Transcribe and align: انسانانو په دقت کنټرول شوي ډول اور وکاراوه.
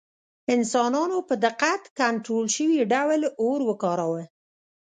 انسانانو 0.55 1.17
په 1.27 1.33
دقت 1.45 1.81
کنټرول 1.99 2.45
شوي 2.55 2.79
ډول 2.93 3.21
اور 3.43 3.59
وکاراوه. 3.69 4.23